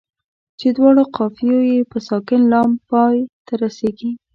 چې 0.59 0.67
دواړو 0.77 1.03
قافیه 1.15 1.59
یې 1.71 1.79
په 1.91 1.97
ساکن 2.07 2.41
لام 2.51 2.71
پای 2.89 3.15
ته 3.45 3.53
رسيږي. 3.61 4.11